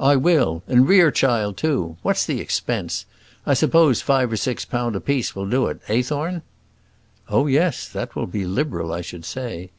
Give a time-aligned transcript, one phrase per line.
[0.00, 1.98] "I will; and Rerechild too.
[2.00, 3.04] What's the expense?
[3.44, 6.40] I suppose five or six pound apiece will do it; eh, Thorne?"
[7.28, 9.70] "Oh, yes; that will be liberal I should say.